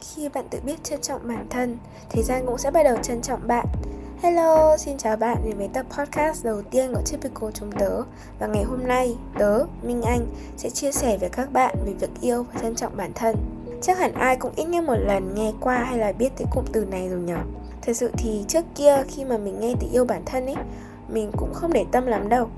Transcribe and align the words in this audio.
Khi 0.00 0.28
bạn 0.28 0.44
tự 0.50 0.58
biết 0.64 0.84
trân 0.84 1.00
trọng 1.00 1.28
bản 1.28 1.46
thân, 1.50 1.78
thế 2.08 2.22
gian 2.22 2.46
cũng 2.46 2.58
sẽ 2.58 2.70
bắt 2.70 2.82
đầu 2.82 2.96
trân 3.02 3.22
trọng 3.22 3.46
bạn. 3.46 3.66
Hello, 4.22 4.76
xin 4.76 4.98
chào 4.98 5.16
bạn 5.16 5.36
đến 5.44 5.58
với 5.58 5.68
tập 5.68 5.86
podcast 5.98 6.44
đầu 6.44 6.62
tiên 6.62 6.92
của 6.94 7.02
Typical 7.10 7.50
chúng 7.54 7.72
tớ. 7.72 8.02
Và 8.38 8.46
ngày 8.46 8.64
hôm 8.64 8.86
nay, 8.86 9.16
tớ, 9.38 9.64
Minh 9.82 10.02
Anh 10.02 10.26
sẽ 10.56 10.70
chia 10.70 10.92
sẻ 10.92 11.18
với 11.18 11.28
các 11.28 11.52
bạn 11.52 11.76
về 11.86 11.92
việc 11.92 12.10
yêu 12.20 12.46
và 12.52 12.60
trân 12.60 12.74
trọng 12.74 12.96
bản 12.96 13.12
thân. 13.14 13.36
Chắc 13.82 13.98
hẳn 13.98 14.12
ai 14.14 14.36
cũng 14.36 14.52
ít 14.56 14.64
nhất 14.64 14.84
một 14.84 14.96
lần 14.96 15.34
nghe 15.34 15.52
qua 15.60 15.78
hay 15.78 15.98
là 15.98 16.12
biết 16.12 16.30
tới 16.36 16.46
cụm 16.50 16.64
từ 16.72 16.84
này 16.84 17.08
rồi 17.08 17.20
nhỉ? 17.20 17.32
Thật 17.82 17.92
sự 17.96 18.10
thì 18.18 18.44
trước 18.48 18.64
kia 18.74 19.02
khi 19.08 19.24
mà 19.24 19.38
mình 19.38 19.60
nghe 19.60 19.74
từ 19.80 19.86
yêu 19.92 20.04
bản 20.04 20.22
thân 20.26 20.46
ấy 20.46 20.56
Mình 21.08 21.30
cũng 21.36 21.54
không 21.54 21.72
để 21.72 21.84
tâm 21.92 22.06
lắm 22.06 22.28
đâu. 22.28 22.48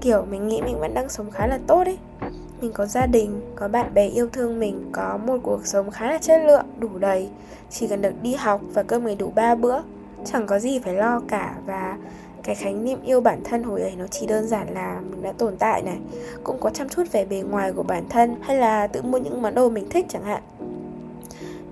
Kiểu 0.00 0.24
mình 0.30 0.48
nghĩ 0.48 0.62
mình 0.62 0.80
vẫn 0.80 0.94
đang 0.94 1.08
sống 1.08 1.30
khá 1.30 1.46
là 1.46 1.58
tốt 1.66 1.82
ấy 1.84 1.98
mình 2.60 2.72
có 2.72 2.86
gia 2.86 3.06
đình, 3.06 3.40
có 3.56 3.68
bạn 3.68 3.94
bè 3.94 4.08
yêu 4.08 4.28
thương 4.32 4.60
mình, 4.60 4.88
có 4.92 5.18
một 5.26 5.38
cuộc 5.42 5.66
sống 5.66 5.90
khá 5.90 6.10
là 6.10 6.18
chất 6.18 6.40
lượng, 6.46 6.66
đủ 6.78 6.88
đầy. 6.98 7.28
Chỉ 7.70 7.86
cần 7.86 8.02
được 8.02 8.22
đi 8.22 8.34
học 8.34 8.60
và 8.74 8.82
cơm 8.82 9.06
ngày 9.06 9.16
đủ 9.16 9.32
ba 9.34 9.54
bữa, 9.54 9.80
chẳng 10.24 10.46
có 10.46 10.58
gì 10.58 10.78
phải 10.78 10.94
lo 10.94 11.20
cả. 11.28 11.54
Và 11.66 11.96
cái 12.42 12.54
khái 12.54 12.74
niệm 12.74 12.98
yêu 13.04 13.20
bản 13.20 13.40
thân 13.44 13.62
hồi 13.62 13.82
ấy 13.82 13.92
nó 13.96 14.06
chỉ 14.06 14.26
đơn 14.26 14.46
giản 14.46 14.74
là 14.74 15.00
mình 15.10 15.22
đã 15.22 15.32
tồn 15.32 15.56
tại 15.56 15.82
này, 15.82 15.98
cũng 16.44 16.60
có 16.60 16.70
chăm 16.70 16.88
chút 16.88 17.02
về 17.12 17.24
bề 17.24 17.40
ngoài 17.40 17.72
của 17.72 17.82
bản 17.82 18.04
thân 18.08 18.34
hay 18.40 18.56
là 18.56 18.86
tự 18.86 19.02
mua 19.02 19.18
những 19.18 19.42
món 19.42 19.54
đồ 19.54 19.68
mình 19.68 19.88
thích 19.90 20.06
chẳng 20.08 20.24
hạn. 20.24 20.42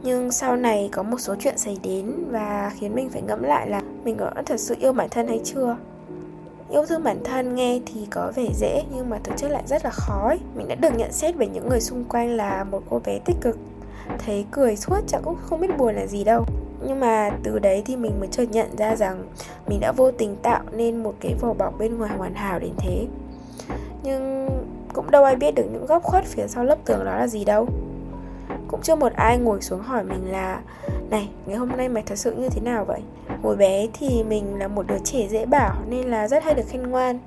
Nhưng 0.02 0.32
sau 0.32 0.56
này 0.56 0.88
có 0.92 1.02
một 1.02 1.20
số 1.20 1.34
chuyện 1.38 1.58
xảy 1.58 1.78
đến 1.82 2.12
và 2.30 2.72
khiến 2.78 2.94
mình 2.94 3.10
phải 3.10 3.22
ngẫm 3.22 3.42
lại 3.42 3.68
là 3.68 3.82
mình 4.04 4.16
có 4.16 4.30
thật 4.46 4.60
sự 4.60 4.74
yêu 4.78 4.92
bản 4.92 5.08
thân 5.10 5.28
hay 5.28 5.40
chưa? 5.44 5.76
Yêu 6.74 6.86
thương 6.86 7.04
bản 7.04 7.18
thân 7.24 7.54
nghe 7.54 7.80
thì 7.86 8.06
có 8.10 8.32
vẻ 8.34 8.46
dễ, 8.54 8.82
nhưng 8.94 9.10
mà 9.10 9.18
thực 9.24 9.36
chất 9.36 9.50
lại 9.50 9.62
rất 9.66 9.84
là 9.84 9.90
khó 9.90 10.28
ấy. 10.28 10.38
Mình 10.54 10.68
đã 10.68 10.74
được 10.74 10.94
nhận 10.96 11.12
xét 11.12 11.36
về 11.36 11.46
những 11.46 11.68
người 11.68 11.80
xung 11.80 12.04
quanh 12.04 12.36
là 12.36 12.64
một 12.64 12.82
cô 12.90 13.00
bé 13.04 13.18
tích 13.24 13.36
cực. 13.40 13.58
Thấy 14.18 14.46
cười 14.50 14.76
suốt 14.76 15.00
chẳng 15.06 15.22
cũng 15.24 15.36
không 15.42 15.60
biết 15.60 15.78
buồn 15.78 15.94
là 15.94 16.06
gì 16.06 16.24
đâu. 16.24 16.44
Nhưng 16.86 17.00
mà 17.00 17.30
từ 17.42 17.58
đấy 17.58 17.82
thì 17.86 17.96
mình 17.96 18.20
mới 18.20 18.28
chợt 18.28 18.44
nhận 18.50 18.76
ra 18.76 18.96
rằng 18.96 19.22
Mình 19.66 19.80
đã 19.80 19.92
vô 19.92 20.10
tình 20.10 20.36
tạo 20.36 20.62
nên 20.72 21.02
một 21.02 21.14
cái 21.20 21.34
vỏ 21.40 21.54
bọc 21.54 21.78
bên 21.78 21.98
ngoài 21.98 22.16
hoàn 22.16 22.34
hảo 22.34 22.58
đến 22.58 22.72
thế. 22.78 23.06
Nhưng 24.02 24.48
cũng 24.92 25.10
đâu 25.10 25.24
ai 25.24 25.36
biết 25.36 25.54
được 25.54 25.66
những 25.72 25.86
góc 25.86 26.02
khuất 26.02 26.24
phía 26.24 26.46
sau 26.48 26.64
lớp 26.64 26.78
tường 26.84 27.04
đó 27.04 27.16
là 27.16 27.26
gì 27.26 27.44
đâu. 27.44 27.68
Cũng 28.68 28.80
chưa 28.82 28.96
một 28.96 29.12
ai 29.12 29.38
ngồi 29.38 29.62
xuống 29.62 29.80
hỏi 29.80 30.04
mình 30.04 30.32
là 30.32 30.60
này, 31.10 31.28
ngày 31.46 31.56
hôm 31.56 31.68
nay 31.76 31.88
mày 31.88 32.02
thật 32.06 32.18
sự 32.18 32.32
như 32.32 32.48
thế 32.48 32.60
nào 32.60 32.84
vậy? 32.84 33.00
Hồi 33.42 33.56
bé 33.56 33.86
thì 33.92 34.24
mình 34.28 34.58
là 34.58 34.68
một 34.68 34.86
đứa 34.86 34.98
trẻ 35.04 35.26
dễ 35.30 35.46
bảo 35.46 35.74
nên 35.88 36.06
là 36.06 36.28
rất 36.28 36.44
hay 36.44 36.54
được 36.54 36.68
khen 36.68 36.82
ngoan. 36.82 37.18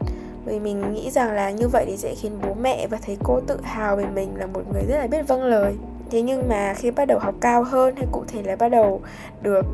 Vì 0.45 0.59
mình 0.59 0.94
nghĩ 0.94 1.11
rằng 1.11 1.31
là 1.31 1.52
như 1.52 1.67
vậy 1.67 1.86
thì 1.88 1.97
sẽ 1.97 2.16
khiến 2.16 2.31
bố 2.44 2.53
mẹ 2.61 2.88
và 2.88 2.97
thầy 3.06 3.17
cô 3.23 3.39
tự 3.47 3.59
hào 3.64 3.95
về 3.95 4.06
mình 4.06 4.30
là 4.36 4.45
một 4.45 4.61
người 4.73 4.84
rất 4.89 4.97
là 4.97 5.08
biết 5.08 5.28
vâng 5.28 5.44
lời. 5.44 5.75
Thế 6.11 6.22
nhưng 6.22 6.50
mà 6.50 6.73
khi 6.73 6.92
bắt 6.92 7.06
đầu 7.06 7.19
học 7.19 7.36
cao 7.42 7.64
hơn 7.64 7.95
hay 7.95 8.06
cụ 8.11 8.23
thể 8.28 8.44
là 8.44 8.56
bắt 8.56 8.69
đầu 8.69 9.02
được 9.42 9.66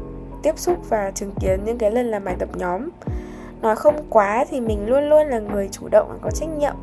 tiếp 0.43 0.59
xúc 0.59 0.89
và 0.89 1.11
chứng 1.11 1.31
kiến 1.41 1.59
những 1.65 1.77
cái 1.77 1.91
lần 1.91 2.05
làm 2.05 2.23
bài 2.23 2.35
tập 2.39 2.49
nhóm, 2.55 2.89
nói 3.61 3.75
không 3.75 3.95
quá 4.09 4.45
thì 4.49 4.61
mình 4.61 4.85
luôn 4.87 5.09
luôn 5.09 5.27
là 5.27 5.39
người 5.39 5.69
chủ 5.71 5.87
động 5.87 6.07
và 6.09 6.15
có 6.21 6.31
trách 6.31 6.49
nhiệm 6.59 6.73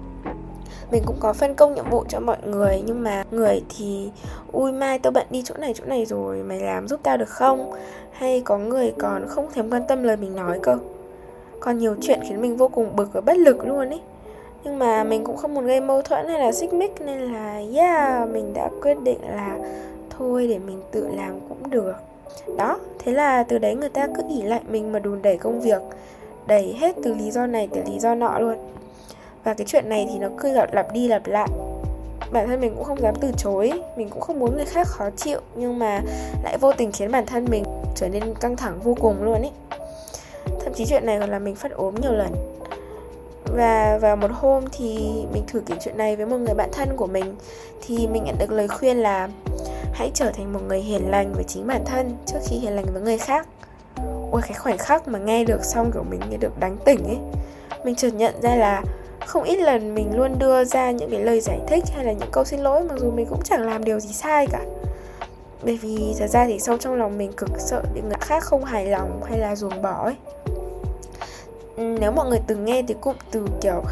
mình 0.91 1.03
cũng 1.07 1.17
có 1.21 1.33
phân 1.33 1.55
công 1.55 1.75
nhiệm 1.75 1.91
vụ 1.91 2.05
cho 2.09 2.21
mọi 2.21 2.37
người, 2.47 2.83
nhưng 2.87 3.03
mà 3.03 3.25
người 3.31 3.63
thì, 3.77 4.11
ui, 4.53 4.73
mai 4.73 4.99
tao 4.99 5.11
bận 5.11 5.27
đi 5.31 5.43
chỗ 5.45 5.55
này 5.59 5.75
chỗ 5.75 5.85
này 5.87 6.05
rồi, 6.05 6.37
mày 6.37 6.61
làm 6.61 6.89
giúp 6.89 7.01
tao 7.03 7.17
được 7.17 7.29
không? 7.29 7.73
Hay 8.13 8.41
có 8.45 8.59
người 8.59 8.93
còn 8.99 9.29
không 9.29 9.47
thèm 9.55 9.71
quan 9.71 9.83
tâm 9.89 10.03
lời 10.03 10.17
mình 10.17 10.37
nói 10.37 10.59
cơ. 10.63 10.79
Còn 11.61 11.79
nhiều 11.79 11.97
chuyện 12.01 12.21
khiến 12.29 12.41
mình 12.41 12.57
vô 12.57 12.69
cùng 12.69 12.97
bực 12.97 13.13
và 13.13 13.21
bất 13.21 13.37
lực 13.37 13.67
luôn 13.67 13.89
ấy. 13.89 14.01
Nhưng 14.65 14.79
mà 14.79 15.05
mình 15.05 15.25
cũng 15.25 15.37
không 15.37 15.55
muốn 15.55 15.67
gây 15.67 15.81
mâu 15.81 16.03
thuẫn 16.03 16.29
hay 16.29 16.39
là 16.39 16.53
xích 16.53 16.73
mích, 16.73 17.01
nên 17.01 17.21
là, 17.21 17.63
yeah, 17.75 18.29
mình 18.29 18.53
đã 18.55 18.71
quyết 18.83 19.01
định 19.03 19.19
là 19.31 19.59
thôi 20.19 20.47
để 20.49 20.59
mình 20.59 20.81
tự 20.91 21.09
làm 21.17 21.41
cũng 21.49 21.71
được. 21.71 21.95
Đó, 22.57 22.79
thế 22.99 23.13
là 23.13 23.43
từ 23.43 23.59
đấy 23.59 23.75
người 23.75 23.89
ta 23.89 24.07
cứ 24.07 24.23
ỉ 24.29 24.43
lại 24.43 24.61
mình 24.71 24.93
mà 24.93 24.99
đùn 24.99 25.23
đẩy 25.23 25.37
công 25.37 25.61
việc, 25.61 25.83
đẩy 26.47 26.77
hết 26.81 26.97
từ 27.05 27.15
lý 27.15 27.31
do 27.31 27.47
này 27.47 27.69
tới 27.73 27.83
lý 27.91 27.99
do 27.99 28.15
nọ 28.15 28.39
luôn 28.39 28.59
và 29.45 29.55
cái 29.55 29.67
chuyện 29.67 29.89
này 29.89 30.07
thì 30.13 30.19
nó 30.19 30.29
cứ 30.39 30.53
gặp 30.55 30.75
lặp 30.75 30.93
đi 30.93 31.09
lặp 31.09 31.27
lại. 31.27 31.49
Bản 32.33 32.49
thân 32.49 32.61
mình 32.61 32.75
cũng 32.75 32.85
không 32.85 33.01
dám 33.01 33.15
từ 33.21 33.33
chối, 33.37 33.73
mình 33.97 34.11
cũng 34.11 34.21
không 34.21 34.39
muốn 34.39 34.57
người 34.57 34.65
khác 34.65 34.87
khó 34.87 35.11
chịu, 35.17 35.41
nhưng 35.55 35.79
mà 35.79 36.01
lại 36.45 36.59
vô 36.59 36.73
tình 36.73 36.93
khiến 36.93 37.13
bản 37.13 37.27
thân 37.27 37.47
mình 37.51 37.65
trở 37.95 38.09
nên 38.09 38.35
căng 38.41 38.57
thẳng 38.57 38.79
vô 38.83 38.95
cùng 39.01 39.23
luôn 39.23 39.35
ấy. 39.35 39.51
Thậm 40.65 40.73
chí 40.75 40.85
chuyện 40.85 41.07
này 41.07 41.21
còn 41.21 41.31
làm 41.31 41.45
mình 41.45 41.55
phát 41.55 41.73
ốm 41.73 41.95
nhiều 42.03 42.13
lần. 42.13 42.33
Và 43.57 43.99
vào 44.03 44.17
một 44.17 44.31
hôm 44.33 44.65
thì 44.73 45.13
mình 45.33 45.43
thử 45.49 45.61
kể 45.67 45.75
chuyện 45.81 45.97
này 45.97 46.17
với 46.17 46.27
một 46.27 46.37
người 46.37 46.55
bạn 46.55 46.69
thân 46.73 46.89
của 46.97 47.07
mình, 47.07 47.37
thì 47.87 48.07
mình 48.07 48.25
nhận 48.25 48.39
được 48.39 48.51
lời 48.51 48.69
khuyên 48.69 48.97
là 48.97 49.29
hãy 49.93 50.11
trở 50.15 50.31
thành 50.31 50.53
một 50.53 50.61
người 50.69 50.81
hiền 50.81 51.11
lành 51.11 51.33
với 51.33 51.45
chính 51.45 51.67
bản 51.67 51.85
thân 51.85 52.17
trước 52.27 52.39
khi 52.49 52.57
hiền 52.57 52.77
lành 52.77 52.87
với 52.93 53.03
người 53.03 53.19
khác. 53.19 53.47
Ôi, 54.31 54.41
cái 54.43 54.53
khoảnh 54.53 54.79
khắc 54.79 55.09
mà 55.09 55.19
nghe 55.19 55.45
được 55.45 55.65
xong 55.65 55.91
kiểu 55.93 56.03
mình 56.11 56.21
nghe 56.31 56.37
được 56.37 56.61
đánh 56.61 56.77
tỉnh 56.85 57.05
ấy. 57.05 57.19
Mình 57.85 57.95
chợt 57.95 58.15
nhận 58.15 58.35
ra 58.43 58.55
là 58.55 58.83
không 59.27 59.43
ít 59.43 59.57
lần 59.57 59.95
mình 59.95 60.17
luôn 60.17 60.39
đưa 60.39 60.65
ra 60.65 60.91
những 60.91 61.11
cái 61.11 61.21
lời 61.21 61.41
giải 61.41 61.61
thích 61.67 61.85
hay 61.95 62.05
là 62.05 62.13
những 62.13 62.31
câu 62.33 62.45
xin 62.45 62.61
lỗi 62.61 62.85
mặc 62.89 62.99
dù 62.99 63.11
mình 63.11 63.27
cũng 63.31 63.43
chẳng 63.45 63.67
làm 63.67 63.85
điều 63.85 64.01
gì 64.01 64.13
sai 64.13 64.47
cả. 64.47 64.61
Bởi 65.63 65.77
vì 65.77 66.15
thật 66.19 66.27
ra 66.27 66.47
thì 66.47 66.59
sâu 66.59 66.77
trong 66.79 66.95
lòng 66.95 67.19
mình 67.19 67.33
cực 67.37 67.51
sợ 67.59 67.83
những 67.95 68.09
người 68.09 68.19
khác 68.21 68.43
không 68.43 68.65
hài 68.65 68.87
lòng 68.87 69.21
hay 69.25 69.39
là 69.39 69.57
ruồng 69.57 69.83
bỏ 69.83 70.05
ấy. 70.05 70.15
Nếu 71.77 72.13
mọi 72.13 72.29
người 72.29 72.41
từng 72.47 72.65
nghe 72.65 72.83
thì 72.89 72.95
cụm 73.01 73.17
từ 73.31 73.47
kiểu 73.61 73.83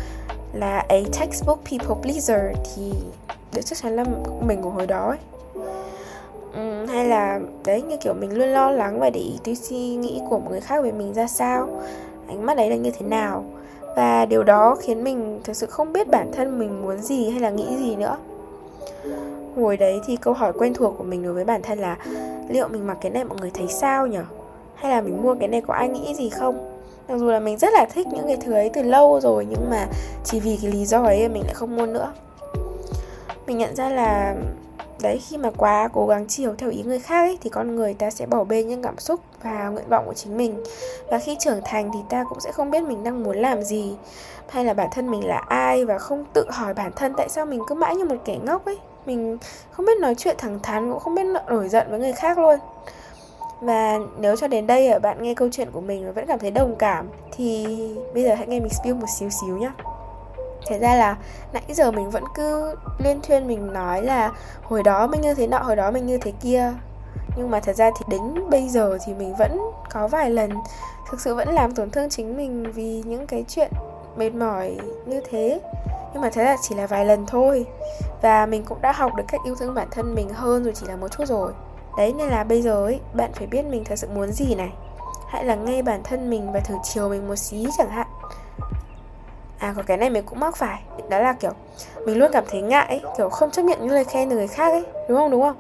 là 0.53 0.85
a 0.89 0.97
textbook 1.21 1.59
people 1.71 2.03
pleaser 2.03 2.41
thì 2.65 2.93
đấy 3.53 3.63
chắc 3.63 3.79
chắn 3.79 3.97
là 3.97 4.05
mình 4.41 4.63
của 4.63 4.71
hồi 4.71 4.87
đó 4.87 5.09
ấy. 5.09 5.19
Ừ, 6.55 6.87
hay 6.87 7.05
là 7.05 7.41
đấy 7.65 7.83
như 7.83 7.97
kiểu 7.97 8.15
mình 8.15 8.39
luôn 8.39 8.49
lo 8.49 8.71
lắng 8.71 9.01
và 9.01 9.11
để 9.11 9.21
ý 9.21 9.39
tới 9.45 9.55
suy 9.55 9.77
nghĩ 9.77 10.21
của 10.31 10.39
một 10.39 10.51
người 10.51 10.61
khác 10.61 10.83
về 10.85 10.93
mình 10.93 11.15
ra 11.15 11.27
sao 11.27 11.69
ánh 12.29 12.47
mắt 12.47 12.57
đấy 12.57 12.71
là 12.71 12.77
như 12.77 12.91
thế 12.91 13.07
nào 13.07 13.45
và 13.99 14.27
điều 14.27 14.45
đó 14.45 14.77
khiến 14.81 15.05
mình 15.05 15.41
thực 15.45 15.57
sự 15.57 15.67
không 15.67 15.93
biết 15.93 16.09
bản 16.09 16.31
thân 16.33 16.59
mình 16.59 16.83
muốn 16.83 17.03
gì 17.03 17.31
hay 17.31 17.41
là 17.41 17.51
nghĩ 17.51 17.77
gì 17.77 17.97
nữa. 17.97 18.17
Hồi 19.57 19.77
đấy 19.77 20.01
thì 20.07 20.17
câu 20.17 20.35
hỏi 20.35 20.53
quen 20.59 20.75
thuộc 20.75 20.95
của 20.99 21.05
mình 21.05 21.23
đối 21.23 21.33
với 21.33 21.45
bản 21.45 21.63
thân 21.63 21.79
là 21.79 21.97
liệu 22.49 22.69
mình 22.69 22.87
mặc 22.87 22.99
cái 23.01 23.11
này 23.11 23.25
mọi 23.25 23.39
người 23.41 23.51
thấy 23.55 23.67
sao 23.69 24.07
nhở? 24.07 24.23
Hay 24.75 24.91
là 24.91 25.01
mình 25.01 25.23
mua 25.23 25.35
cái 25.35 25.49
này 25.49 25.61
có 25.61 25.75
ai 25.75 25.89
nghĩ 25.89 26.15
gì 26.15 26.31
không? 26.31 26.81
Mặc 27.09 27.19
dù 27.19 27.27
là 27.27 27.41
mình 27.41 27.59
rất 27.59 27.73
là 27.73 27.87
thích 27.95 28.07
những 28.07 28.27
cái 28.27 28.37
thứ 28.37 28.53
ấy 28.53 28.71
từ 28.73 28.83
lâu 28.83 29.21
rồi 29.21 29.47
nhưng 29.51 29.71
mà 29.71 29.87
chỉ 30.25 30.41
vì 30.41 30.59
cái 30.63 30.73
lý 30.73 30.85
do 30.85 31.03
ấy 31.03 31.29
mình 31.29 31.43
lại 31.45 31.55
không 31.55 31.77
mua 31.77 31.87
nữa. 31.87 32.13
Mình 33.47 33.59
nhận 33.59 33.77
ra 33.77 33.89
là 33.89 34.35
đấy 35.03 35.21
khi 35.29 35.37
mà 35.37 35.51
quá 35.57 35.89
cố 35.93 36.07
gắng 36.07 36.27
chiều 36.29 36.55
theo 36.59 36.71
ý 36.71 36.83
người 36.83 36.99
khác 36.99 37.21
ấy, 37.21 37.39
thì 37.41 37.51
con 37.51 37.77
người 37.77 37.95
ta 37.95 38.11
sẽ 38.11 38.27
bỏ 38.27 38.45
bê 38.45 38.63
những 38.63 38.83
cảm 38.83 38.99
xúc 38.99 39.21
và 39.43 39.69
nguyện 39.69 39.89
vọng 39.89 40.05
của 40.07 40.15
chính 40.15 40.37
mình. 40.37 40.63
Và 41.11 41.19
khi 41.19 41.37
trưởng 41.41 41.61
thành 41.65 41.91
thì 41.95 41.99
ta 42.09 42.25
cũng 42.29 42.41
sẽ 42.41 42.53
không 42.53 42.71
biết 42.71 42.83
mình 42.83 43.05
đang 43.05 43.23
muốn 43.23 43.37
làm 43.37 43.63
gì. 43.63 43.97
Hay 44.49 44.65
là 44.65 44.75
bản 44.75 44.89
thân 44.93 45.11
mình 45.11 45.27
là 45.27 45.39
ai 45.49 45.85
và 45.85 45.99
không 45.99 46.25
tự 46.35 46.51
hỏi 46.51 46.75
bản 46.75 46.93
thân 46.97 47.15
tại 47.17 47.29
sao 47.29 47.47
mình 47.47 47.61
cứ 47.69 47.75
mãi 47.75 47.97
như 47.97 48.05
một 48.05 48.17
kẻ 48.25 48.39
ngốc 48.45 48.65
ấy. 48.65 48.79
Mình 49.07 49.39
không 49.71 49.87
biết 49.87 49.99
nói 50.01 50.15
chuyện 50.15 50.37
thẳng 50.39 50.59
thắn 50.63 50.91
cũng 50.91 51.01
không 51.01 51.15
biết 51.15 51.27
nổi 51.47 51.69
giận 51.69 51.87
với 51.91 52.01
người 52.01 52.13
khác 52.13 52.39
luôn. 52.39 52.59
Và 53.61 53.99
nếu 54.19 54.37
cho 54.37 54.49
đến 54.49 54.67
đây 54.67 54.89
ở 54.89 54.99
bạn 54.99 55.23
nghe 55.23 55.35
câu 55.35 55.49
chuyện 55.53 55.71
của 55.73 55.81
mình 55.81 56.07
và 56.07 56.13
vẫn 56.13 56.27
cảm 56.27 56.39
thấy 56.39 56.51
đồng 56.51 56.77
cảm 56.77 57.09
thì 57.33 57.67
bây 58.15 58.23
giờ 58.23 58.35
hãy 58.35 58.47
nghe 58.47 58.61
mình 58.61 58.73
spill 58.73 58.95
một 58.95 59.07
xíu 59.19 59.29
xíu 59.31 59.57
nhé 59.57 59.71
Thế 60.67 60.79
ra 60.79 60.95
là 60.95 61.17
nãy 61.53 61.63
giờ 61.69 61.91
mình 61.91 62.11
vẫn 62.11 62.25
cứ 62.35 62.75
liên 62.99 63.21
thuyên 63.23 63.47
mình 63.47 63.73
nói 63.73 64.03
là 64.03 64.33
hồi 64.63 64.83
đó 64.83 65.07
mình 65.07 65.21
như 65.21 65.35
thế 65.35 65.47
nọ, 65.47 65.59
hồi 65.59 65.77
đó 65.77 65.91
mình 65.91 66.07
như 66.07 66.19
thế 66.19 66.33
kia. 66.41 66.73
Nhưng 67.39 67.51
mà 67.51 67.61
thật 67.61 67.77
ra 67.77 67.91
thì 67.99 68.05
đến 68.09 68.51
bây 68.51 68.69
giờ 68.69 68.99
thì 69.07 69.15
mình 69.15 69.35
vẫn 69.39 69.59
có 69.91 70.09
vài 70.09 70.31
lần 70.31 70.51
thực 71.11 71.21
sự 71.21 71.35
vẫn 71.35 71.49
làm 71.49 71.75
tổn 71.75 71.91
thương 71.91 72.11
chính 72.11 72.37
mình 72.37 72.73
vì 72.73 73.03
những 73.07 73.27
cái 73.27 73.45
chuyện 73.49 73.71
mệt 74.17 74.31
mỏi 74.31 74.77
như 75.07 75.21
thế. 75.31 75.61
Nhưng 76.13 76.23
mà 76.23 76.31
thế 76.31 76.45
là 76.45 76.57
chỉ 76.63 76.75
là 76.75 76.87
vài 76.87 77.07
lần 77.07 77.27
thôi. 77.27 77.67
Và 78.23 78.47
mình 78.47 78.65
cũng 78.65 78.81
đã 78.81 78.93
học 78.93 79.13
được 79.17 79.25
cách 79.29 79.41
yêu 79.45 79.55
thương 79.55 79.75
bản 79.75 79.89
thân 79.91 80.15
mình 80.15 80.29
hơn 80.29 80.65
rồi 80.65 80.73
chỉ 80.77 80.87
là 80.87 80.97
một 80.97 81.09
chút 81.09 81.25
rồi. 81.27 81.53
Đấy 81.99 82.13
nên 82.13 82.29
là 82.29 82.45
bây 82.45 82.63
giờ 82.63 82.85
ấy 82.85 83.01
bạn 83.15 83.31
phải 83.35 83.47
biết 83.47 83.63
mình 83.63 83.85
thật 83.85 83.97
sự 83.97 84.09
muốn 84.15 84.33
gì 84.33 84.55
này. 84.55 84.73
Hãy 85.29 85.45
là 85.45 85.55
nghe 85.55 85.83
bản 85.83 86.01
thân 86.05 86.31
mình 86.31 86.53
và 86.53 86.61
thử 86.61 86.75
chiều 86.83 87.09
mình 87.09 87.29
một 87.29 87.37
xí 87.37 87.67
chẳng 87.79 87.91
hạn. 87.91 88.07
À 89.59 89.75
có 89.77 89.83
cái 89.87 89.97
này 89.97 90.11
mình 90.11 90.25
cũng 90.27 90.41
mắc 90.41 90.57
phải. 90.57 90.83
Đó 91.09 91.19
là 91.19 91.33
kiểu 91.33 91.53
mình 92.07 92.19
luôn 92.19 92.31
cảm 92.33 92.45
thấy 92.51 92.63
ngại 92.63 92.87
ấy, 92.89 93.01
kiểu 93.17 93.29
không 93.29 93.51
chấp 93.51 93.63
nhận 93.63 93.79
những 93.81 93.91
lời 93.91 94.05
khen 94.05 94.31
từ 94.31 94.37
người 94.37 94.49
khác 94.49 94.73
ấy 94.73 94.85
đúng 95.09 95.19
không 95.19 95.31
đúng 95.31 95.43
không? 95.43 95.57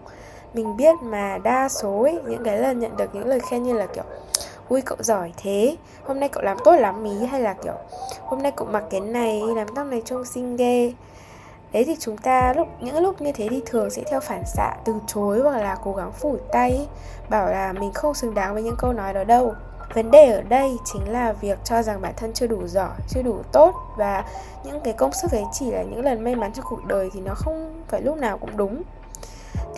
Mình 0.55 0.77
biết 0.77 0.95
mà 1.03 1.39
đa 1.39 1.69
số 1.69 2.03
ấy, 2.03 2.21
những 2.27 2.45
cái 2.45 2.59
lần 2.59 2.79
nhận 2.79 2.97
được 2.97 3.15
những 3.15 3.27
lời 3.27 3.41
khen 3.51 3.63
như 3.63 3.73
là 3.73 3.87
kiểu 3.87 4.05
ui 4.69 4.81
cậu 4.81 4.99
giỏi 5.01 5.33
thế 5.37 5.77
hôm 6.05 6.21
nay 6.21 6.29
cậu 6.29 6.43
làm 6.43 6.57
tốt 6.65 6.77
lắm 6.77 7.05
ý 7.05 7.27
hay 7.27 7.41
là 7.41 7.55
kiểu 7.65 7.75
hôm 8.23 8.43
nay 8.43 8.53
cậu 8.57 8.69
mặc 8.71 8.85
cái 8.91 9.01
này 9.01 9.43
làm 9.57 9.67
tóc 9.75 9.87
này 9.87 10.03
trông 10.05 10.25
xinh 10.25 10.57
ghê 10.57 10.93
đấy 11.73 11.85
thì 11.85 11.97
chúng 12.01 12.17
ta 12.17 12.53
lúc 12.57 12.69
những 12.81 12.99
lúc 12.99 13.21
như 13.21 13.33
thế 13.33 13.47
thì 13.51 13.63
thường 13.67 13.91
sẽ 13.91 14.03
theo 14.11 14.21
phản 14.21 14.43
xạ 14.47 14.77
từ 14.85 14.95
chối 15.07 15.41
hoặc 15.41 15.57
là 15.57 15.77
cố 15.85 15.93
gắng 15.93 16.13
phủi 16.13 16.39
tay 16.53 16.87
bảo 17.31 17.51
là 17.51 17.73
mình 17.73 17.93
không 17.93 18.15
xứng 18.15 18.35
đáng 18.35 18.55
với 18.55 18.63
những 18.63 18.77
câu 18.79 18.93
nói 18.93 19.15
đó 19.15 19.25
đâu 19.25 19.55
vấn 19.95 20.11
đề 20.11 20.33
ở 20.33 20.43
đây 20.43 20.77
chính 20.85 21.13
là 21.13 21.33
việc 21.33 21.59
cho 21.65 21.83
rằng 21.83 22.01
bản 22.01 22.13
thân 22.17 22.33
chưa 22.33 22.47
đủ 22.47 22.67
giỏi 22.67 22.97
chưa 23.09 23.23
đủ 23.23 23.37
tốt 23.53 23.75
và 23.97 24.25
những 24.65 24.81
cái 24.81 24.93
công 24.93 25.13
sức 25.13 25.33
ấy 25.33 25.45
chỉ 25.53 25.71
là 25.71 25.83
những 25.83 26.05
lần 26.05 26.25
may 26.25 26.35
mắn 26.35 26.53
trong 26.53 26.65
cuộc 26.69 26.87
đời 26.87 27.11
thì 27.13 27.21
nó 27.21 27.35
không 27.35 27.83
phải 27.89 28.03
lúc 28.03 28.17
nào 28.17 28.39
cũng 28.39 28.57
đúng 28.57 28.83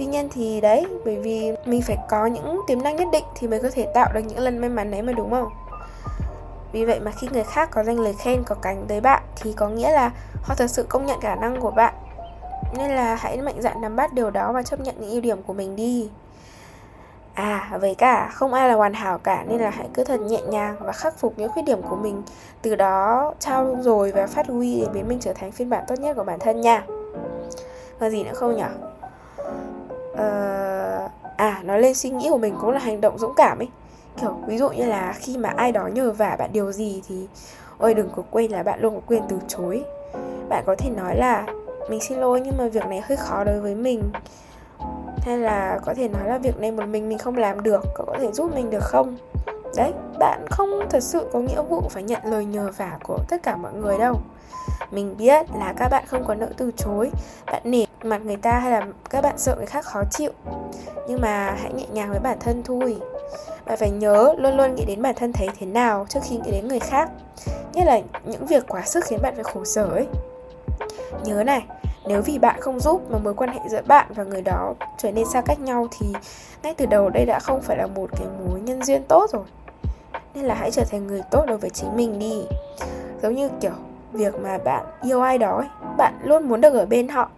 tuy 0.00 0.06
nhiên 0.06 0.29
thì 0.32 0.61
đấy 0.61 0.87
bởi 1.05 1.17
vì 1.17 1.52
mình 1.64 1.82
phải 1.82 1.99
có 2.08 2.26
những 2.26 2.61
tiềm 2.67 2.82
năng 2.82 2.97
nhất 2.97 3.08
định 3.12 3.25
thì 3.35 3.49
mới 3.49 3.61
có 3.61 3.70
thể 3.73 3.87
tạo 3.94 4.11
được 4.14 4.20
những 4.20 4.38
lần 4.38 4.58
may 4.58 4.70
mắn 4.70 4.91
đấy 4.91 5.02
mà 5.02 5.12
đúng 5.12 5.31
không? 5.31 5.49
Vì 6.73 6.85
vậy 6.85 7.00
mà 7.00 7.11
khi 7.11 7.29
người 7.32 7.44
khác 7.44 7.70
có 7.73 7.85
dành 7.85 8.00
lời 8.00 8.14
khen 8.19 8.43
có 8.47 8.55
cánh 8.55 8.85
tới 8.88 9.00
bạn 9.00 9.23
thì 9.37 9.52
có 9.52 9.69
nghĩa 9.69 9.93
là 9.93 10.11
họ 10.43 10.55
thật 10.55 10.67
sự 10.70 10.82
công 10.88 11.06
nhận 11.06 11.20
khả 11.20 11.35
năng 11.35 11.61
của 11.61 11.70
bạn. 11.70 11.94
Nên 12.76 12.91
là 12.91 13.14
hãy 13.14 13.37
mạnh 13.37 13.62
dạn 13.62 13.81
nắm 13.81 13.97
bắt 13.97 14.12
điều 14.12 14.31
đó 14.31 14.52
và 14.52 14.62
chấp 14.62 14.81
nhận 14.81 14.94
những 15.00 15.11
ưu 15.11 15.20
điểm 15.20 15.43
của 15.43 15.52
mình 15.52 15.76
đi. 15.76 16.11
À, 17.35 17.79
với 17.81 17.94
cả 17.94 18.29
không 18.29 18.55
ai 18.55 18.69
là 18.69 18.75
hoàn 18.75 18.94
hảo 18.94 19.19
cả 19.19 19.44
nên 19.49 19.61
là 19.61 19.70
hãy 19.70 19.88
cứ 19.94 20.05
thật 20.05 20.20
nhẹ 20.20 20.41
nhàng 20.49 20.76
và 20.81 20.93
khắc 20.93 21.19
phục 21.19 21.35
những 21.37 21.53
khuyết 21.53 21.62
điểm 21.62 21.82
của 21.82 21.96
mình 21.96 22.23
Từ 22.62 22.75
đó 22.75 23.35
trao 23.38 23.76
dồi 23.81 24.12
và 24.12 24.26
phát 24.26 24.46
huy 24.46 24.81
để 24.81 24.87
biến 24.93 25.08
mình 25.08 25.19
trở 25.20 25.32
thành 25.32 25.53
phiên 25.53 25.70
bản 25.70 25.85
tốt 25.88 25.94
nhất 25.99 26.17
của 26.17 26.25
bản 26.25 26.38
thân 26.38 26.61
nha. 26.61 26.85
Còn 28.00 28.11
gì 28.11 28.25
nữa 28.25 28.35
không 28.35 28.56
nhỉ? 28.56 28.89
Uh, 30.20 30.61
À, 31.40 31.61
nói 31.64 31.81
lên 31.81 31.94
suy 31.94 32.11
nghĩ 32.11 32.28
của 32.31 32.38
mình 32.38 32.55
cũng 32.61 32.70
là 32.70 32.78
hành 32.78 33.00
động 33.00 33.19
dũng 33.19 33.32
cảm 33.37 33.58
ấy. 33.58 33.69
Kiểu 34.20 34.37
ví 34.46 34.58
dụ 34.58 34.69
như 34.69 34.84
là 34.84 35.14
khi 35.19 35.37
mà 35.37 35.49
ai 35.49 35.72
đó 35.72 35.87
nhờ 35.87 36.11
vả 36.11 36.37
bạn 36.38 36.50
điều 36.52 36.72
gì 36.72 37.02
thì 37.08 37.26
Ôi 37.78 37.94
đừng 37.94 38.11
có 38.17 38.22
quên 38.31 38.50
là 38.50 38.62
bạn 38.62 38.81
luôn 38.81 38.94
có 38.94 39.00
quyền 39.06 39.22
từ 39.28 39.37
chối. 39.49 39.84
Bạn 40.49 40.64
có 40.67 40.75
thể 40.78 40.90
nói 40.90 41.17
là 41.17 41.46
Mình 41.90 42.00
xin 42.00 42.19
lỗi 42.19 42.40
nhưng 42.44 42.55
mà 42.58 42.69
việc 42.69 42.87
này 42.87 43.00
hơi 43.00 43.17
khó 43.17 43.44
đối 43.44 43.61
với 43.61 43.75
mình. 43.75 44.02
Hay 45.22 45.38
là 45.38 45.78
có 45.87 45.94
thể 45.94 46.08
nói 46.08 46.28
là 46.28 46.38
việc 46.38 46.61
này 46.61 46.72
một 46.72 46.87
mình 46.87 47.08
mình 47.08 47.19
không 47.19 47.37
làm 47.37 47.62
được 47.62 47.84
cậu 47.94 48.06
có 48.06 48.17
thể 48.20 48.32
giúp 48.32 48.55
mình 48.55 48.70
được 48.70 48.84
không? 48.84 49.17
Đấy 49.76 49.93
bạn 50.19 50.46
không 50.50 50.69
thật 50.90 51.02
sự 51.02 51.26
có 51.32 51.38
nghĩa 51.38 51.62
vụ 51.62 51.82
phải 51.90 52.02
nhận 52.02 52.20
lời 52.25 52.44
nhờ 52.44 52.72
vả 52.76 52.99
của 53.05 53.19
tất 53.28 53.43
cả 53.43 53.56
mọi 53.56 53.72
người 53.72 53.99
đâu. 53.99 54.14
Mình 54.90 55.14
biết 55.19 55.46
là 55.58 55.75
các 55.76 55.88
bạn 55.88 56.05
không 56.06 56.25
có 56.25 56.34
nỡ 56.34 56.49
từ 56.56 56.70
chối 56.76 57.11
bạn 57.46 57.62
nể 57.64 57.84
mặt 58.02 58.20
người 58.25 58.37
ta 58.37 58.58
hay 58.58 58.73
là 58.73 58.87
các 59.11 59.20
bạn 59.20 59.38
sợ 59.38 59.55
người 59.56 59.67
khác 59.67 59.85
khó 59.85 60.02
chịu. 60.11 60.31
Nhưng 61.08 61.20
mà 61.20 61.56
hãy 61.62 61.73
nhẹ 61.73 61.87
nhàng 61.93 62.11
với 62.11 62.20
bản 62.20 62.38
thân 62.41 62.62
thôi. 62.62 62.97
Bạn 63.67 63.79
phải 63.79 63.91
nhớ 63.91 64.35
luôn 64.38 64.56
luôn 64.56 64.75
nghĩ 64.75 64.85
đến 64.85 65.02
bản 65.02 65.14
thân 65.14 65.32
thấy 65.32 65.49
thế 65.58 65.67
nào 65.67 66.06
trước 66.08 66.20
khi 66.29 66.37
nghĩ 66.37 66.50
đến 66.50 66.69
người 66.69 66.79
khác. 66.79 67.11
Nhất 67.73 67.87
là 67.87 68.00
những 68.25 68.47
việc 68.47 68.64
quá 68.69 68.82
sức 68.82 69.05
khiến 69.05 69.23
bạn 69.23 69.35
phải 69.35 69.44
khổ 69.44 69.64
sở 69.64 69.85
ấy. 69.85 70.06
Nhớ 71.25 71.44
này 71.44 71.67
nếu 72.06 72.23
vì 72.23 72.38
bạn 72.38 72.61
không 72.61 72.81
giúp 72.81 73.11
mà 73.11 73.19
mối 73.19 73.35
quan 73.35 73.50
hệ 73.50 73.61
giữa 73.70 73.82
bạn 73.87 74.06
và 74.14 74.25
người 74.25 74.43
đó 74.43 74.75
trở 74.99 75.12
nên 75.12 75.26
xa 75.26 75.41
cách 75.41 75.61
nhau 75.61 75.88
thì 75.99 76.06
ngay 76.62 76.75
từ 76.75 76.87
đầu 76.87 77.11
đây 77.11 77.25
đã 77.26 77.38
không 77.38 77.61
phải 77.61 77.76
là 77.76 77.87
một 77.87 78.11
cái 78.17 78.26
mối 78.44 78.61
nhân 78.61 78.82
duyên 78.82 79.03
tốt 79.08 79.31
rồi. 79.32 79.44
Nên 80.35 80.44
là 80.44 80.55
hãy 80.55 80.70
trở 80.70 80.85
thành 80.85 81.06
người 81.06 81.23
tốt 81.31 81.44
đối 81.46 81.58
với 81.58 81.70
chính 81.70 81.96
mình 81.96 82.19
đi. 82.19 82.43
Giống 83.23 83.35
như 83.35 83.49
kiểu 83.61 83.73
việc 84.12 84.35
mà 84.41 84.58
bạn 84.58 84.85
yêu 85.03 85.20
ai 85.20 85.38
đó 85.38 85.56
ấy, 85.56 85.69
bạn 85.96 86.14
luôn 86.25 86.49
muốn 86.49 86.61
được 86.61 86.75
ở 86.75 86.87
bên 86.87 87.08
họ 87.08 87.31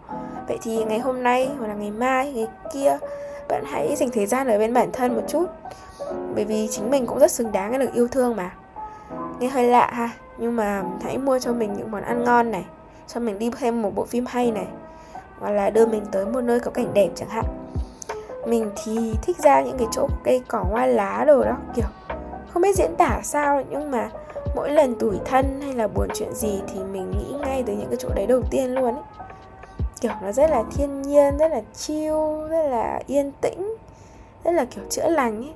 vậy 0.52 0.58
thì 0.62 0.84
ngày 0.84 0.98
hôm 0.98 1.22
nay 1.22 1.50
hoặc 1.58 1.66
là 1.66 1.74
ngày 1.74 1.90
mai, 1.90 2.32
ngày 2.32 2.46
kia, 2.72 2.98
bạn 3.48 3.64
hãy 3.66 3.96
dành 3.96 4.10
thời 4.10 4.26
gian 4.26 4.48
ở 4.48 4.58
bên 4.58 4.74
bản 4.74 4.92
thân 4.92 5.14
một 5.14 5.22
chút. 5.28 5.46
Bởi 6.34 6.44
vì 6.44 6.68
chính 6.70 6.90
mình 6.90 7.06
cũng 7.06 7.18
rất 7.18 7.30
xứng 7.30 7.52
đáng 7.52 7.78
được 7.78 7.92
yêu 7.94 8.08
thương 8.08 8.36
mà. 8.36 8.50
Nghe 9.38 9.48
hơi 9.48 9.64
lạ 9.64 9.90
ha, 9.92 10.10
nhưng 10.38 10.56
mà 10.56 10.82
hãy 11.02 11.18
mua 11.18 11.38
cho 11.38 11.52
mình 11.52 11.74
những 11.76 11.90
món 11.90 12.02
ăn 12.02 12.24
ngon 12.24 12.50
này, 12.50 12.64
cho 13.06 13.20
mình 13.20 13.38
đi 13.38 13.50
thêm 13.58 13.82
một 13.82 13.94
bộ 13.94 14.04
phim 14.04 14.26
hay 14.26 14.50
này, 14.50 14.66
hoặc 15.40 15.50
là 15.50 15.70
đưa 15.70 15.86
mình 15.86 16.02
tới 16.12 16.26
một 16.26 16.40
nơi 16.40 16.60
có 16.60 16.70
cảnh 16.70 16.94
đẹp 16.94 17.08
chẳng 17.14 17.28
hạn. 17.28 17.44
Mình 18.46 18.70
thì 18.84 19.14
thích 19.22 19.36
ra 19.38 19.60
những 19.60 19.78
cái 19.78 19.88
chỗ 19.92 20.08
cây 20.24 20.42
cỏ 20.48 20.64
hoa 20.70 20.86
lá 20.86 21.24
đồ 21.26 21.44
đó, 21.44 21.56
kiểu, 21.74 21.86
không 22.52 22.62
biết 22.62 22.76
diễn 22.76 22.96
tả 22.98 23.20
sao 23.22 23.62
nhưng 23.70 23.90
mà 23.90 24.10
mỗi 24.56 24.70
lần 24.70 24.94
tủi 24.94 25.16
thân 25.24 25.60
hay 25.60 25.74
là 25.74 25.88
buồn 25.88 26.08
chuyện 26.14 26.34
gì 26.34 26.62
thì 26.72 26.80
mình 26.92 27.10
nghĩ 27.10 27.34
ngay 27.40 27.62
tới 27.66 27.76
những 27.76 27.88
cái 27.88 27.96
chỗ 27.96 28.08
đấy 28.14 28.26
đầu 28.26 28.42
tiên 28.50 28.74
luôn 28.74 28.94
ấy 28.94 29.21
kiểu 30.02 30.12
nó 30.22 30.32
rất 30.32 30.50
là 30.50 30.64
thiên 30.74 31.02
nhiên, 31.02 31.38
rất 31.38 31.50
là 31.50 31.62
chill, 31.74 32.14
rất 32.50 32.62
là 32.62 33.00
yên 33.06 33.32
tĩnh, 33.40 33.76
rất 34.44 34.52
là 34.52 34.64
kiểu 34.64 34.84
chữa 34.90 35.08
lành 35.08 35.36
ấy. 35.36 35.52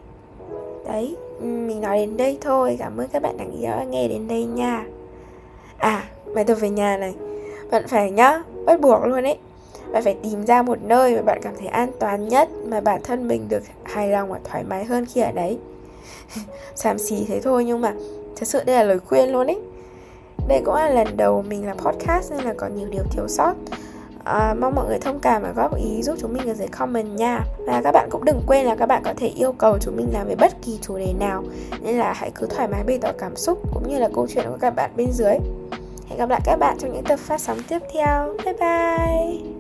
Đấy, 0.87 1.16
mình 1.40 1.81
nói 1.81 1.98
đến 1.98 2.16
đây 2.16 2.38
thôi. 2.40 2.76
Cảm 2.78 2.96
ơn 2.96 3.08
các 3.08 3.22
bạn 3.22 3.38
đã 3.38 3.84
nghe 3.84 4.08
đến 4.08 4.28
đây 4.28 4.44
nha. 4.44 4.84
À 5.78 6.04
bài 6.34 6.44
tập 6.44 6.54
về 6.54 6.70
nhà 6.70 6.96
này. 6.96 7.14
Bạn 7.70 7.88
phải 7.88 8.10
nhá, 8.10 8.43
bắt 8.66 8.81
buộc 8.81 9.04
luôn 9.04 9.22
ấy. 9.22 9.38
Bạn 9.93 10.02
phải 10.04 10.16
tìm 10.22 10.46
ra 10.46 10.62
một 10.62 10.78
nơi 10.82 11.16
mà 11.16 11.22
bạn 11.22 11.40
cảm 11.42 11.54
thấy 11.58 11.66
an 11.66 11.90
toàn 12.00 12.28
nhất 12.28 12.49
mà 12.66 12.81
bản 12.81 13.00
thân 13.04 13.28
mình 13.28 13.49
được 13.49 13.62
hài 13.84 14.08
lòng 14.08 14.31
và 14.31 14.38
thoải 14.44 14.64
mái 14.64 14.84
hơn 14.84 15.06
khi 15.06 15.20
ở 15.20 15.32
đấy. 15.32 15.58
Xàm 16.75 16.99
xì 16.99 17.25
thế 17.28 17.40
thôi 17.40 17.64
nhưng 17.64 17.81
mà 17.81 17.94
thật 18.37 18.49
sự 18.49 18.64
đây 18.64 18.76
là 18.76 18.82
lời 18.82 18.99
khuyên 18.99 19.32
luôn 19.32 19.46
ấy. 19.46 19.60
Đây 20.49 20.62
cũng 20.64 20.75
là 20.75 20.90
lần 20.90 21.16
đầu 21.16 21.44
mình 21.49 21.66
làm 21.66 21.78
podcast 21.78 22.32
nên 22.32 22.44
là 22.44 22.54
còn 22.56 22.76
nhiều 22.76 22.88
điều 22.90 23.04
thiếu 23.10 23.28
sót 23.28 23.54
à, 24.26 24.55
mong 24.55 24.75
mọi 24.75 24.87
người 24.88 24.99
thông 24.99 25.20
cảm 25.20 25.43
và 25.43 25.52
góp 25.56 25.76
ý 25.76 26.02
giúp 26.02 26.14
chúng 26.20 26.32
mình 26.32 26.49
ở 26.49 26.55
dưới 26.55 26.69
comment 26.69 27.17
nha 27.17 27.40
và 27.67 27.81
các 27.84 27.93
bạn 27.93 28.08
cũng 28.11 28.25
đừng 28.25 28.40
quên 28.46 28.67
là 28.67 28.76
các 28.76 28.87
bạn 28.87 29.02
có 29.05 29.14
thể 29.17 29.26
yêu 29.26 29.52
cầu 29.52 29.78
chúng 29.81 29.96
mình 29.96 30.08
làm 30.12 30.28
về 30.28 30.34
bất 30.34 30.52
kỳ 30.62 30.78
chủ 30.82 30.99
đề 30.99 31.12
nào 31.20 31.43
nên 31.81 31.96
là 31.96 32.12
hãy 32.12 32.31
cứ 32.34 32.46
thoải 32.46 32.69
mái 32.69 32.84
bày 32.84 32.99
tỏ 32.99 33.12
cảm 33.19 33.37
xúc 33.37 33.58
cũng 33.75 33.88
như 33.88 33.99
là 33.99 34.08
câu 34.14 34.26
chuyện 34.34 34.44
của 34.49 34.58
các 34.61 34.75
bạn 34.76 34.90
bên 34.96 35.12
dưới 35.12 35.34
Hẹn 36.08 36.19
gặp 36.19 36.28
lại 36.28 36.40
các 36.44 36.56
bạn 36.56 36.76
trong 36.78 36.93
những 36.93 37.05
tập 37.05 37.19
phát 37.19 37.40
sóng 37.40 37.58
tiếp 37.69 37.78
theo. 37.93 38.34
Bye 38.44 38.55
bye! 38.61 39.56